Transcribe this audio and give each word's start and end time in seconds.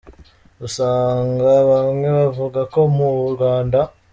Usanga 0.65 1.51
bamwe 1.69 2.07
bavuga 2.17 2.59
ko 2.73 2.79
mu 2.95 3.09
Rwanda. 3.33 3.79